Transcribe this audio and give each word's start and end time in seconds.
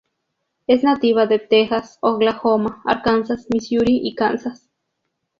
Es 0.65 0.81
nativa 0.83 1.27
de 1.27 1.37
Texas, 1.37 1.99
Oklahoma, 2.01 2.81
Arkansas, 2.87 3.45
Missouri 3.51 3.99
y 4.03 4.15
Kansas. 4.15 4.67